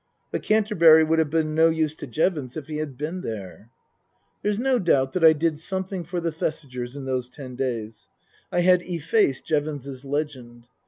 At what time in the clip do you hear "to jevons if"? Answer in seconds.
1.93-2.65